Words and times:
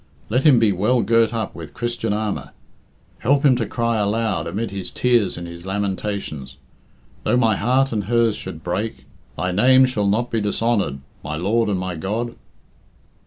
Let 0.31 0.45
him 0.45 0.57
be 0.57 0.71
well 0.71 1.03
girt 1.03 1.31
up 1.31 1.53
with 1.53 1.75
Christian 1.75 2.11
armour. 2.11 2.53
Help 3.19 3.45
him 3.45 3.55
to 3.57 3.67
cry 3.67 3.99
aloud, 3.99 4.47
amid 4.47 4.71
his 4.71 4.89
tears 4.89 5.37
and 5.37 5.47
his 5.47 5.63
lamentations, 5.63 6.57
'Though 7.23 7.37
my 7.37 7.55
heart 7.55 7.91
and 7.91 8.05
hers 8.05 8.35
should 8.35 8.63
break, 8.63 9.05
Thy 9.37 9.51
name 9.51 9.85
shall 9.85 10.07
not 10.07 10.31
be 10.31 10.41
dishonoured, 10.41 11.01
my 11.23 11.35
Lord 11.35 11.69
and 11.69 11.77
my 11.77 11.93
God!'" 11.95 12.35